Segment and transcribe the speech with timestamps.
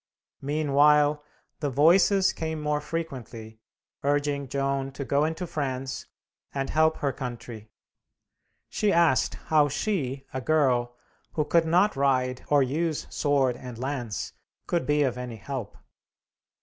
[0.41, 1.23] Meanwhile
[1.59, 3.59] the Voices came more frequently,
[4.01, 6.07] urging Joan to go into France
[6.55, 7.69] and help her country.
[8.67, 10.95] She asked how she, a girl,
[11.33, 14.33] who could not ride or use sword and lance,
[14.65, 15.77] could be of any help?